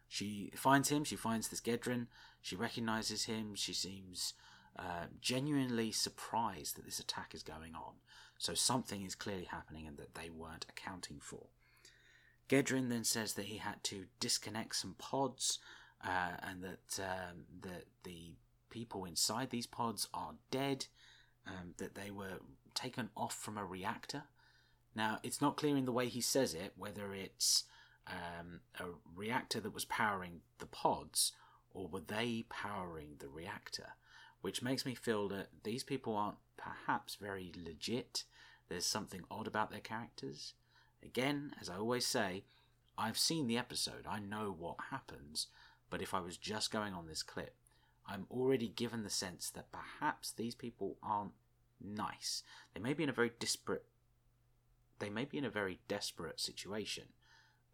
She 0.08 0.50
finds 0.56 0.88
him, 0.88 1.04
she 1.04 1.16
finds 1.16 1.48
this 1.48 1.60
Gedrin, 1.60 2.06
she 2.40 2.56
recognizes 2.56 3.24
him, 3.24 3.54
she 3.54 3.74
seems 3.74 4.32
uh, 4.78 5.06
genuinely 5.20 5.92
surprised 5.92 6.76
that 6.76 6.86
this 6.86 6.98
attack 6.98 7.34
is 7.34 7.42
going 7.42 7.74
on. 7.74 7.94
So 8.38 8.54
something 8.54 9.04
is 9.04 9.14
clearly 9.14 9.44
happening 9.44 9.86
and 9.86 9.98
that 9.98 10.14
they 10.14 10.30
weren't 10.30 10.66
accounting 10.68 11.18
for. 11.20 11.48
Gedrin 12.48 12.88
then 12.88 13.04
says 13.04 13.34
that 13.34 13.46
he 13.46 13.58
had 13.58 13.82
to 13.84 14.06
disconnect 14.20 14.76
some 14.76 14.94
pods 14.96 15.58
uh, 16.02 16.36
and 16.42 16.62
that 16.62 17.00
um, 17.02 17.44
that 17.60 17.84
the 18.04 18.36
people 18.70 19.04
inside 19.04 19.50
these 19.50 19.66
pods 19.66 20.08
are 20.12 20.34
dead, 20.50 20.86
um, 21.46 21.74
that 21.78 21.94
they 21.94 22.10
were 22.10 22.38
taken 22.74 23.10
off 23.16 23.34
from 23.34 23.58
a 23.58 23.64
reactor. 23.64 24.24
Now, 24.94 25.18
it's 25.22 25.40
not 25.40 25.56
clear 25.56 25.76
in 25.76 25.84
the 25.84 25.92
way 25.92 26.08
he 26.08 26.20
says 26.20 26.54
it 26.54 26.72
whether 26.76 27.14
it's 27.14 27.64
um, 28.06 28.60
a 28.80 28.84
reactor 29.14 29.60
that 29.60 29.74
was 29.74 29.84
powering 29.84 30.40
the 30.58 30.66
pods 30.66 31.32
or 31.72 31.86
were 31.88 32.00
they 32.00 32.44
powering 32.48 33.16
the 33.18 33.28
reactor, 33.28 33.90
which 34.40 34.62
makes 34.62 34.86
me 34.86 34.94
feel 34.94 35.28
that 35.28 35.48
these 35.64 35.84
people 35.84 36.16
aren't 36.16 36.38
perhaps 36.56 37.16
very 37.16 37.52
legit. 37.56 38.24
There's 38.68 38.86
something 38.86 39.22
odd 39.30 39.46
about 39.46 39.70
their 39.70 39.80
characters. 39.80 40.54
Again, 41.02 41.54
as 41.60 41.68
I 41.68 41.76
always 41.76 42.06
say, 42.06 42.44
I've 42.96 43.18
seen 43.18 43.46
the 43.46 43.58
episode, 43.58 44.06
I 44.08 44.18
know 44.18 44.54
what 44.56 44.76
happens, 44.90 45.46
but 45.90 46.02
if 46.02 46.12
I 46.12 46.20
was 46.20 46.36
just 46.36 46.72
going 46.72 46.94
on 46.94 47.06
this 47.06 47.22
clip, 47.22 47.54
I'm 48.08 48.26
already 48.30 48.68
given 48.68 49.02
the 49.02 49.10
sense 49.10 49.50
that 49.50 49.70
perhaps 49.70 50.32
these 50.32 50.54
people 50.54 50.96
aren't 51.02 51.32
nice. 51.80 52.42
They 52.74 52.80
may 52.80 52.94
be 52.94 53.02
in 53.02 53.10
a 53.10 53.12
very 53.12 53.32
disparate 53.38 53.84
they 54.98 55.10
may 55.10 55.24
be 55.24 55.38
in 55.38 55.44
a 55.44 55.50
very 55.50 55.78
desperate 55.88 56.40
situation, 56.40 57.04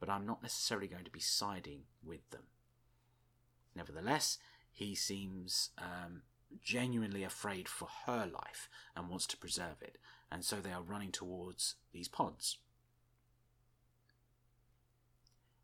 but 0.00 0.08
I'm 0.08 0.26
not 0.26 0.42
necessarily 0.42 0.86
going 0.86 1.04
to 1.04 1.10
be 1.10 1.20
siding 1.20 1.82
with 2.04 2.28
them. 2.30 2.44
Nevertheless, 3.74 4.38
he 4.70 4.94
seems 4.94 5.70
um, 5.78 6.22
genuinely 6.62 7.24
afraid 7.24 7.68
for 7.68 7.88
her 8.06 8.26
life 8.26 8.68
and 8.94 9.08
wants 9.08 9.26
to 9.28 9.36
preserve 9.36 9.80
it, 9.80 9.98
and 10.30 10.44
so 10.44 10.56
they 10.56 10.72
are 10.72 10.82
running 10.82 11.12
towards 11.12 11.76
these 11.92 12.08
pods. 12.08 12.58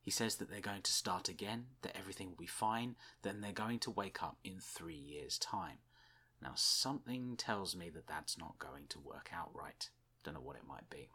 He 0.02 0.10
says 0.10 0.36
that 0.36 0.50
they're 0.50 0.60
going 0.60 0.82
to 0.82 0.92
start 0.92 1.28
again, 1.28 1.66
that 1.82 1.96
everything 1.96 2.28
will 2.28 2.36
be 2.36 2.46
fine, 2.46 2.96
then 3.22 3.40
they're 3.40 3.52
going 3.52 3.78
to 3.80 3.90
wake 3.90 4.22
up 4.22 4.38
in 4.42 4.58
three 4.58 4.94
years' 4.94 5.38
time. 5.38 5.78
Now, 6.42 6.52
something 6.54 7.36
tells 7.36 7.76
me 7.76 7.90
that 7.90 8.06
that's 8.06 8.38
not 8.38 8.58
going 8.58 8.84
to 8.88 8.98
work 8.98 9.30
out 9.34 9.50
right. 9.54 9.90
Don't 10.24 10.34
know 10.34 10.40
what 10.40 10.56
it 10.56 10.66
might 10.66 10.88
be. 10.88 11.10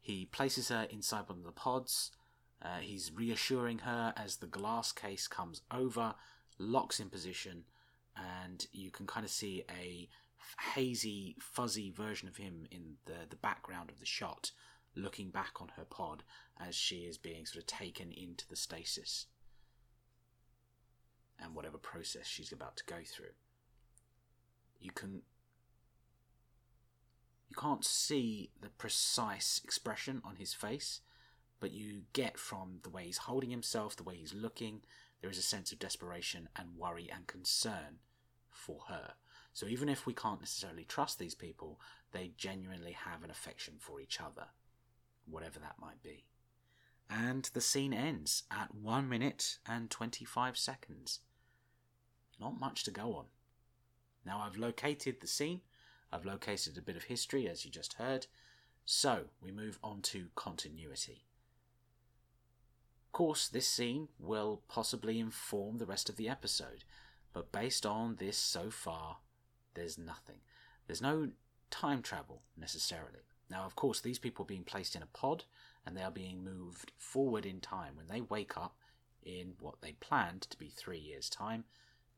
He 0.00 0.24
places 0.24 0.68
her 0.68 0.86
inside 0.88 1.28
one 1.28 1.38
of 1.38 1.44
the 1.44 1.52
pods. 1.52 2.12
Uh, 2.62 2.78
he's 2.80 3.12
reassuring 3.12 3.80
her 3.80 4.12
as 4.16 4.36
the 4.36 4.46
glass 4.46 4.92
case 4.92 5.26
comes 5.26 5.62
over, 5.72 6.14
locks 6.58 7.00
in 7.00 7.10
position, 7.10 7.64
and 8.16 8.66
you 8.72 8.90
can 8.90 9.06
kind 9.06 9.24
of 9.24 9.30
see 9.30 9.64
a 9.70 10.08
hazy, 10.74 11.36
fuzzy 11.40 11.90
version 11.90 12.28
of 12.28 12.36
him 12.36 12.66
in 12.70 12.94
the, 13.06 13.26
the 13.28 13.36
background 13.36 13.90
of 13.90 13.98
the 13.98 14.06
shot 14.06 14.52
looking 14.94 15.30
back 15.30 15.60
on 15.60 15.68
her 15.76 15.84
pod 15.84 16.22
as 16.60 16.74
she 16.74 16.98
is 16.98 17.18
being 17.18 17.46
sort 17.46 17.62
of 17.62 17.66
taken 17.66 18.12
into 18.12 18.46
the 18.48 18.56
stasis. 18.56 19.26
and 21.40 21.54
whatever 21.54 21.78
process 21.78 22.26
she's 22.26 22.52
about 22.52 22.76
to 22.76 22.84
go 22.84 22.96
through. 23.04 23.34
You 24.80 24.90
can 24.90 25.22
you 27.48 27.56
can't 27.56 27.84
see 27.84 28.50
the 28.60 28.68
precise 28.68 29.60
expression 29.64 30.20
on 30.24 30.36
his 30.36 30.52
face, 30.52 31.00
but 31.60 31.72
you 31.72 32.02
get 32.12 32.38
from 32.38 32.80
the 32.82 32.90
way 32.90 33.04
he's 33.04 33.18
holding 33.18 33.50
himself, 33.50 33.96
the 33.96 34.02
way 34.02 34.16
he's 34.16 34.34
looking, 34.34 34.82
there 35.20 35.30
is 35.30 35.38
a 35.38 35.42
sense 35.42 35.72
of 35.72 35.78
desperation 35.78 36.48
and 36.56 36.76
worry 36.76 37.10
and 37.12 37.26
concern 37.26 38.00
for 38.50 38.80
her. 38.88 39.12
So 39.54 39.66
even 39.66 39.88
if 39.88 40.06
we 40.06 40.12
can't 40.12 40.40
necessarily 40.40 40.84
trust 40.84 41.18
these 41.18 41.34
people, 41.34 41.80
they 42.12 42.32
genuinely 42.36 42.92
have 42.92 43.24
an 43.24 43.30
affection 43.30 43.74
for 43.78 43.98
each 44.00 44.20
other, 44.20 44.48
whatever 45.30 45.58
that 45.58 45.76
might 45.80 46.02
be. 46.02 46.24
And 47.10 47.48
the 47.54 47.60
scene 47.60 47.94
ends 47.94 48.44
at 48.50 48.74
1 48.74 49.08
minute 49.08 49.58
and 49.66 49.90
25 49.90 50.58
seconds. 50.58 51.20
Not 52.40 52.60
much 52.60 52.84
to 52.84 52.90
go 52.90 53.14
on. 53.14 53.26
Now 54.24 54.40
I've 54.40 54.58
located 54.58 55.20
the 55.20 55.26
scene, 55.26 55.62
I've 56.12 56.26
located 56.26 56.76
a 56.76 56.82
bit 56.82 56.96
of 56.96 57.04
history, 57.04 57.48
as 57.48 57.64
you 57.64 57.70
just 57.70 57.94
heard, 57.94 58.26
so 58.84 59.24
we 59.42 59.50
move 59.50 59.78
on 59.82 60.02
to 60.02 60.28
continuity. 60.34 61.24
Of 63.06 63.12
course, 63.12 63.48
this 63.48 63.66
scene 63.66 64.08
will 64.18 64.62
possibly 64.68 65.18
inform 65.18 65.78
the 65.78 65.86
rest 65.86 66.08
of 66.08 66.16
the 66.16 66.28
episode, 66.28 66.84
but 67.32 67.52
based 67.52 67.86
on 67.86 68.16
this 68.16 68.36
so 68.36 68.70
far, 68.70 69.18
there's 69.74 69.98
nothing. 69.98 70.40
There's 70.86 71.02
no 71.02 71.30
time 71.70 72.02
travel 72.02 72.42
necessarily. 72.56 73.27
Now, 73.50 73.64
of 73.64 73.76
course, 73.76 74.00
these 74.00 74.18
people 74.18 74.44
are 74.44 74.46
being 74.46 74.64
placed 74.64 74.94
in 74.94 75.02
a 75.02 75.06
pod 75.06 75.44
and 75.86 75.96
they 75.96 76.02
are 76.02 76.10
being 76.10 76.44
moved 76.44 76.92
forward 76.98 77.46
in 77.46 77.60
time. 77.60 77.96
When 77.96 78.08
they 78.08 78.20
wake 78.20 78.56
up 78.56 78.76
in 79.22 79.54
what 79.60 79.80
they 79.80 79.92
planned 79.92 80.42
to 80.42 80.58
be 80.58 80.68
three 80.68 80.98
years' 80.98 81.30
time, 81.30 81.64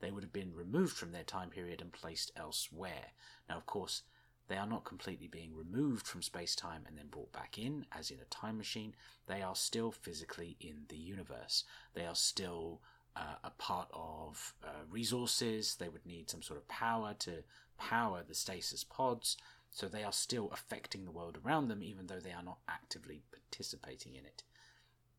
they 0.01 0.11
would 0.11 0.23
have 0.23 0.33
been 0.33 0.55
removed 0.55 0.97
from 0.97 1.13
their 1.13 1.25
time 1.25 1.51
period 1.51 1.81
and 1.81 1.93
placed 1.93 2.33
elsewhere. 2.37 3.13
Now, 3.49 3.57
of 3.57 3.67
course, 3.67 4.03
they 4.49 4.57
are 4.57 4.67
not 4.67 4.85
completely 4.85 5.29
being 5.29 5.55
removed 5.55 6.07
from 6.07 6.23
space 6.23 6.57
time 6.57 6.83
and 6.89 6.99
then 6.99 7.07
brought 7.07 7.33
back 7.33 7.57
in, 7.57 7.87
as 7.97 8.11
in 8.11 8.19
a 8.21 8.25
time 8.25 8.59
machine. 8.59 8.95
They 9.29 9.43
are 9.43 9.55
still 9.55 9.93
physically 9.93 10.57
in 10.61 10.87
the 10.89 10.97
universe. 10.97 11.63
They 11.95 12.05
are 12.05 12.17
still 12.17 12.81
uh, 13.15 13.37
a 13.45 13.51
part 13.51 13.89
of 13.93 14.55
uh, 14.65 14.85
resources. 14.91 15.77
They 15.77 15.89
would 15.89 16.05
need 16.05 16.31
some 16.31 16.43
sort 16.43 16.59
of 16.59 16.67
power 16.67 17.15
to 17.21 17.45
power 17.79 18.25
the 18.27 18.35
stasis 18.35 18.83
pods. 18.83 19.37
So 19.71 19.87
they 19.87 20.03
are 20.03 20.13
still 20.13 20.51
affecting 20.53 21.05
the 21.05 21.13
world 21.13 21.39
around 21.45 21.69
them, 21.69 21.83
even 21.83 22.07
though 22.07 22.21
they 22.21 22.33
are 22.33 22.43
not 22.43 22.59
actively 22.69 23.23
participating 23.31 24.15
in 24.15 24.25
it. 24.25 24.43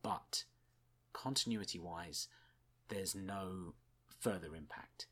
But 0.03 0.43
continuity 1.13 1.79
wise, 1.79 2.27
there's 2.89 3.15
no 3.15 3.73
further 4.19 4.55
impact. 4.55 5.07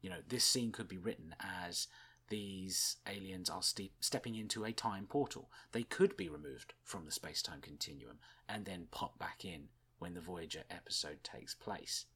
You 0.00 0.10
know, 0.10 0.20
this 0.26 0.44
scene 0.44 0.70
could 0.70 0.88
be 0.88 0.98
written 0.98 1.34
as 1.40 1.88
these 2.28 2.96
aliens 3.06 3.50
are 3.50 3.62
ste- 3.62 3.92
stepping 4.00 4.34
into 4.34 4.64
a 4.64 4.72
time 4.72 5.06
portal. 5.06 5.50
They 5.72 5.82
could 5.82 6.16
be 6.16 6.28
removed 6.28 6.72
from 6.82 7.04
the 7.04 7.10
space 7.10 7.42
time 7.42 7.60
continuum 7.60 8.18
and 8.48 8.64
then 8.64 8.86
pop 8.90 9.18
back 9.18 9.44
in 9.44 9.68
when 9.98 10.14
the 10.14 10.20
Voyager 10.20 10.62
episode 10.70 11.22
takes 11.22 11.54
place. 11.54 12.06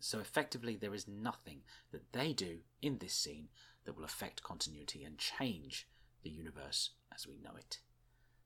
So 0.00 0.18
effectively, 0.18 0.76
there 0.76 0.94
is 0.94 1.08
nothing 1.08 1.62
that 1.90 2.12
they 2.12 2.32
do 2.32 2.58
in 2.82 2.98
this 2.98 3.14
scene 3.14 3.48
that 3.84 3.96
will 3.96 4.04
affect 4.04 4.42
continuity 4.42 5.04
and 5.04 5.18
change 5.18 5.86
the 6.22 6.30
universe 6.30 6.90
as 7.14 7.26
we 7.26 7.38
know 7.42 7.56
it. 7.56 7.78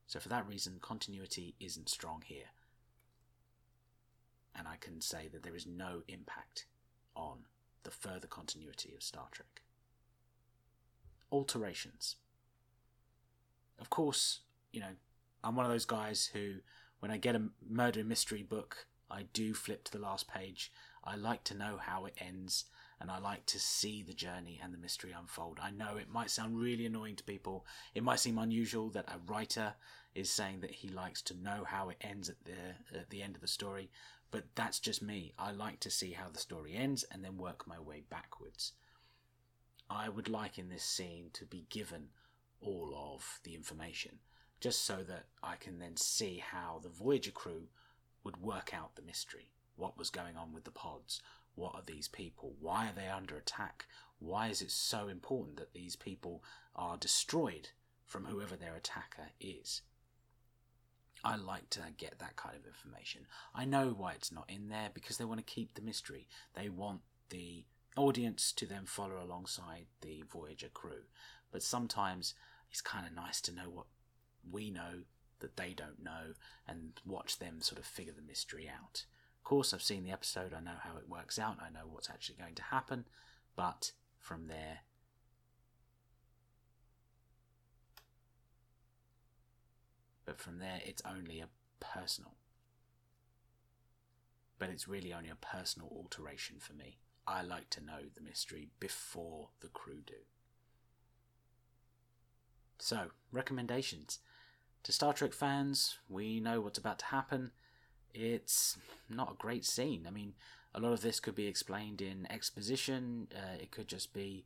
So, 0.07 0.18
for 0.18 0.28
that 0.28 0.49
reason, 0.49 0.78
continuity 0.80 1.54
isn't 1.61 1.88
strong 1.88 2.23
here. 2.25 2.50
And 4.54 4.66
I 4.66 4.76
can 4.80 5.00
say 5.00 5.28
that 5.33 5.42
there 5.42 5.54
is 5.54 5.66
no 5.66 6.02
impact 6.09 6.66
on 7.14 7.45
the 7.85 7.90
further 7.90 8.26
continuity 8.26 8.95
of 8.95 9.02
Star 9.02 9.26
Trek. 9.30 9.62
Alterations. 11.30 12.16
Of 13.78 13.90
course, 13.90 14.40
you 14.73 14.80
know, 14.80 14.97
I'm 15.45 15.54
one 15.54 15.66
of 15.66 15.71
those 15.71 15.85
guys 15.85 16.31
who, 16.33 16.55
when 17.01 17.11
I 17.11 17.16
get 17.18 17.37
a 17.37 17.51
murder 17.68 18.03
mystery 18.03 18.42
book, 18.42 18.87
I 19.11 19.24
do 19.33 19.55
flip 19.55 19.85
to 19.85 19.92
the 19.92 19.98
last 19.98 20.27
page. 20.29 20.72
I 21.05 21.16
like 21.16 21.44
to 21.44 21.57
know 21.57 21.79
how 21.81 22.07
it 22.07 22.14
ends 22.18 22.64
and 23.01 23.11
I 23.11 23.19
like 23.19 23.47
to 23.47 23.61
see 23.61 24.03
the 24.03 24.13
journey 24.13 24.61
and 24.63 24.73
the 24.73 24.79
mystery 24.79 25.13
unfold. 25.19 25.59
I 25.63 25.71
know 25.71 25.97
it 25.97 26.11
might 26.11 26.31
sound 26.31 26.59
really 26.59 26.87
annoying 26.87 27.17
to 27.17 27.25
people. 27.25 27.65
It 27.95 28.03
might 28.03 28.21
seem 28.21 28.39
unusual 28.39 28.91
that 28.91 29.09
a 29.09 29.21
writer 29.31 29.75
is 30.15 30.31
saying 30.31 30.61
that 30.61 30.73
he 30.73 30.89
likes 30.89 31.23
to 31.23 31.35
know 31.35 31.65
how 31.65 31.91
it 31.91 31.99
ends 32.01 32.29
at 32.29 32.45
the 32.45 32.99
at 32.99 33.11
the 33.11 33.23
end 33.23 33.37
of 33.37 33.41
the 33.41 33.47
story, 33.47 33.91
but 34.31 34.45
that's 34.55 34.81
just 34.81 35.03
me. 35.03 35.33
I 35.39 35.53
like 35.53 35.81
to 35.81 35.91
see 35.91 36.13
how 36.13 36.29
the 36.29 36.41
story 36.41 36.75
ends 36.75 37.05
and 37.11 37.25
then 37.25 37.39
work 37.39 37.67
my 37.67 37.79
way 37.79 38.03
backwards. 38.11 38.73
I 39.91 40.09
would 40.09 40.29
like 40.29 40.59
in 40.59 40.69
this 40.69 40.85
scene 40.85 41.31
to 41.35 41.47
be 41.47 41.67
given 41.71 42.09
all 42.61 42.93
of 43.15 43.41
the 43.45 43.55
information, 43.55 44.19
just 44.61 44.85
so 44.85 45.03
that 45.05 45.27
I 45.43 45.57
can 45.57 45.79
then 45.79 45.97
see 45.97 46.43
how 46.45 46.81
the 46.83 46.89
Voyager 46.89 47.31
crew 47.31 47.69
would 48.25 48.43
work 48.43 48.75
out 48.75 48.97
the 48.97 49.03
mystery. 49.03 49.53
What 49.77 49.97
was 49.97 50.11
going 50.11 50.37
on 50.37 50.53
with 50.53 50.65
the 50.65 50.73
pods? 50.73 51.23
What 51.59 51.75
are 51.75 51.83
these 51.85 52.07
people? 52.07 52.55
Why 52.61 52.87
are 52.87 52.92
they 52.94 53.09
under 53.09 53.37
attack? 53.37 53.87
Why 54.21 54.47
is 54.47 54.62
it 54.62 54.71
so 54.71 55.09
important 55.09 55.57
that 55.57 55.73
these 55.73 55.97
people 55.97 56.44
are 56.77 56.97
destroyed 56.97 57.71
from 58.05 58.27
whoever 58.27 58.55
their 58.55 58.77
attacker 58.77 59.31
is? 59.40 59.83
I 61.25 61.35
like 61.35 61.68
to 61.71 61.81
get 61.97 62.21
that 62.21 62.37
kind 62.37 62.55
of 62.55 62.64
information. 62.64 63.27
I 63.53 63.64
know 63.64 63.88
why 63.88 64.12
it's 64.12 64.31
not 64.31 64.49
in 64.49 64.68
there 64.68 64.90
because 64.94 65.18
they 65.18 65.25
want 65.25 65.44
to 65.44 65.53
keep 65.53 65.75
the 65.75 65.83
mystery. 65.83 66.29
They 66.55 66.68
want 66.68 67.01
the 67.29 67.64
audience 67.97 68.53
to 68.53 68.64
then 68.64 68.87
follow 68.87 69.21
alongside 69.21 69.87
the 70.01 70.23
Voyager 70.33 70.68
crew. 70.68 71.07
But 71.51 71.64
sometimes 71.64 72.35
it's 72.71 72.81
kind 72.81 73.05
of 73.05 73.12
nice 73.12 73.40
to 73.40 73.53
know 73.53 73.68
what 73.68 73.87
we 74.49 74.71
know 74.71 75.03
that 75.40 75.57
they 75.57 75.73
don't 75.73 76.05
know 76.05 76.35
and 76.68 76.92
watch 77.05 77.40
them 77.40 77.62
sort 77.62 77.81
of 77.81 77.85
figure 77.85 78.12
the 78.12 78.23
mystery 78.23 78.71
out 78.73 79.07
course, 79.49 79.73
I've 79.73 79.83
seen 79.83 80.05
the 80.05 80.13
episode, 80.13 80.53
I 80.53 80.61
know 80.61 80.77
how 80.83 80.99
it 80.99 81.09
works 81.09 81.39
out, 81.39 81.57
I 81.59 81.71
know 81.71 81.87
what's 81.91 82.11
actually 82.11 82.37
going 82.39 82.55
to 82.57 82.63
happen, 82.65 83.07
but 83.57 83.93
from 84.19 84.47
there, 84.47 84.81
but 90.27 90.39
from 90.39 90.59
there, 90.59 90.81
it's 90.85 91.01
only 91.11 91.41
a 91.41 91.49
personal. 91.81 92.35
But 94.59 94.69
it's 94.69 94.87
really 94.87 95.15
only 95.15 95.31
a 95.31 95.35
personal 95.35 95.89
alteration 95.97 96.57
for 96.59 96.75
me. 96.75 96.99
I 97.27 97.41
like 97.41 97.71
to 97.71 97.83
know 97.83 98.01
the 98.15 98.21
mystery 98.21 98.69
before 98.79 99.49
the 99.61 99.69
crew 99.69 100.03
do. 100.07 100.15
So, 102.79 103.13
recommendations. 103.33 104.19
To 104.83 104.93
Star 104.93 105.15
Trek 105.15 105.33
fans, 105.33 105.97
we 106.07 106.39
know 106.39 106.61
what's 106.61 106.79
about 106.79 106.99
to 106.99 107.07
happen 107.07 107.53
it's 108.14 108.79
not 109.09 109.33
a 109.33 109.42
great 109.42 109.64
scene. 109.64 110.05
I 110.07 110.11
mean, 110.11 110.35
a 110.75 110.81
lot 110.81 110.92
of 110.92 111.01
this 111.01 111.21
could 111.21 111.35
be 111.35 111.47
explained 111.47 112.01
in 112.01 112.31
exposition. 112.31 113.29
Uh, 113.35 113.57
it 113.61 113.71
could 113.71 113.88
just 113.88 114.12
be 114.12 114.44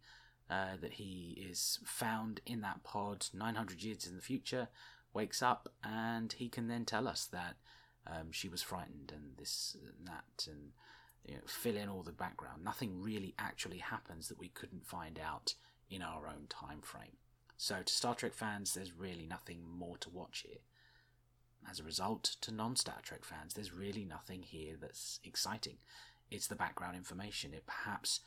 uh, 0.51 0.77
that 0.81 0.94
he 0.94 1.46
is 1.51 1.79
found 1.85 2.40
in 2.46 2.61
that 2.61 2.85
pod 2.85 3.27
900 3.33 3.83
years 3.83 4.07
in 4.07 4.16
the 4.16 4.22
future, 4.22 4.68
wakes 5.14 5.42
up, 5.42 5.68
and 5.83 6.33
he 6.35 6.48
can 6.48 6.68
then 6.68 6.85
tell 6.85 7.09
us 7.09 7.27
that 7.27 7.55
um, 8.07 8.33
she 8.33 8.48
was 8.48 8.62
frightened 8.62 9.12
and 9.14 9.37
this 9.38 9.77
and 9.98 10.07
that, 10.07 10.46
and 10.48 10.72
you 11.27 11.35
know, 11.35 11.40
fill 11.46 11.77
in 11.77 11.88
all 11.88 12.03
the 12.03 12.12
background. 12.12 12.64
Nothing 12.64 13.01
really 13.01 13.35
actually 13.38 13.79
happens 13.79 14.29
that 14.29 14.38
we 14.38 14.48
couldn't 14.48 14.87
find 14.87 15.18
out 15.18 15.55
in 15.88 16.03
our 16.03 16.27
own 16.27 16.46
time 16.48 16.81
frame. 16.83 17.16
So, 17.57 17.83
to 17.85 17.92
Star 17.92 18.14
Trek 18.14 18.35
fans, 18.35 18.75
there's 18.75 18.92
really 18.92 19.27
nothing 19.27 19.61
more 19.64 19.96
to 19.98 20.11
watch 20.11 20.44
here. 20.46 20.59
As 21.70 21.81
a 21.81 21.85
result, 21.85 22.37
to 22.42 22.53
non 22.53 22.77
Star 22.77 22.98
Trek 23.03 23.25
fans, 23.25 23.55
there's 23.55 23.72
really 23.72 24.05
nothing 24.05 24.42
here 24.42 24.75
that's 24.81 25.20
exciting. 25.25 25.79
It's 26.31 26.46
the 26.46 26.57
background 26.57 26.96
information. 26.96 27.55
It 27.55 27.66
perhaps 27.66 28.20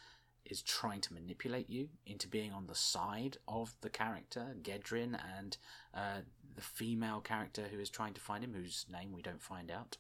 is 0.46 0.62
trying 0.62 1.02
to 1.02 1.14
manipulate 1.14 1.70
you 1.70 1.90
into 2.06 2.28
being 2.28 2.54
on 2.54 2.68
the 2.68 2.76
side 2.76 3.38
of 3.48 3.76
the 3.82 3.90
character, 3.90 4.56
Gedrin, 4.62 5.20
and 5.38 5.58
uh, 5.94 6.22
the 6.56 6.62
female 6.62 7.20
character 7.20 7.66
who 7.72 7.80
is 7.80 7.90
trying 7.90 8.14
to 8.14 8.22
find 8.22 8.44
him, 8.44 8.54
whose 8.54 8.86
name 8.92 9.12
we 9.12 9.22
don't 9.22 9.42
find 9.42 9.72
out. 9.72 9.98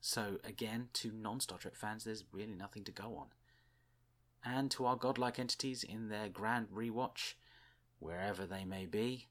So, 0.00 0.38
again, 0.44 0.88
to 0.94 1.12
non 1.12 1.40
Star 1.40 1.58
Trek 1.58 1.76
fans, 1.76 2.04
there's 2.04 2.24
really 2.32 2.54
nothing 2.54 2.84
to 2.84 2.92
go 2.92 3.16
on. 3.16 3.28
And 4.44 4.70
to 4.72 4.86
our 4.86 4.96
godlike 4.96 5.38
entities 5.38 5.84
in 5.84 6.08
their 6.08 6.28
grand 6.28 6.68
rewatch, 6.74 7.34
wherever 8.02 8.46
they 8.46 8.64
may 8.64 8.86
be, 8.86 9.28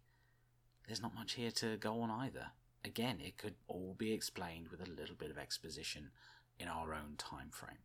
there's 0.88 1.02
not 1.02 1.16
much 1.16 1.34
here 1.34 1.52
to 1.52 1.78
go 1.78 2.02
on 2.02 2.10
either. 2.10 2.48
Again, 2.84 3.20
it 3.22 3.38
could 3.38 3.56
all 3.68 3.96
be 3.98 4.14
explained 4.14 4.70
with 4.70 4.82
a 4.82 4.92
little 4.92 5.16
bit 5.16 5.30
of 5.30 5.38
exposition 5.38 6.10
in 6.60 6.68
our 6.68 6.94
own 6.94 7.16
time 7.18 7.50
frame. 7.52 7.84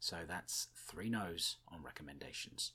So 0.00 0.18
that's 0.26 0.68
three 0.74 1.08
no's 1.08 1.56
on 1.72 1.82
recommendations. 1.82 2.72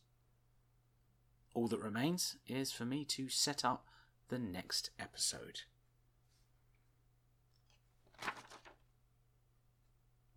All 1.54 1.68
that 1.68 1.82
remains 1.82 2.38
is 2.48 2.72
for 2.72 2.86
me 2.86 3.04
to 3.06 3.28
set 3.28 3.66
up 3.66 3.86
the 4.30 4.40
next 4.40 4.92
episode. 5.00 5.62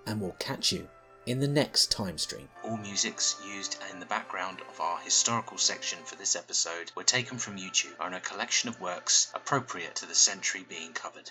And 0.06 0.20
we'll 0.20 0.36
catch 0.38 0.72
you 0.72 0.88
in 1.26 1.38
the 1.38 1.48
next 1.48 1.90
time 1.90 2.18
stream. 2.18 2.48
All 2.64 2.76
musics 2.76 3.40
used 3.46 3.78
in 3.92 4.00
the 4.00 4.06
background 4.06 4.60
of 4.68 4.80
our 4.80 4.98
historical 4.98 5.58
section 5.58 5.98
for 6.04 6.16
this 6.16 6.34
episode 6.36 6.92
were 6.94 7.04
taken 7.04 7.38
from 7.38 7.56
YouTube 7.56 7.94
and 8.00 8.14
are 8.14 8.18
a 8.18 8.20
collection 8.20 8.68
of 8.68 8.80
works 8.80 9.30
appropriate 9.34 9.96
to 9.96 10.06
the 10.06 10.14
century 10.14 10.64
being 10.68 10.92
covered. 10.92 11.30